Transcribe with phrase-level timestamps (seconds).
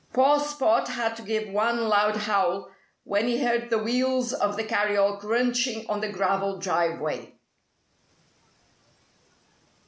[0.13, 2.71] Poor Spot had to give one loud howl
[3.03, 7.35] when he heard the wheels of the carryall crunching on the gravel driveway.